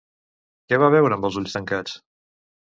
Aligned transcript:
Què 0.73 0.79
va 0.85 0.89
veure 0.95 1.19
amb 1.19 1.29
els 1.31 1.39
ulls 1.43 1.55
tancats? 1.61 1.97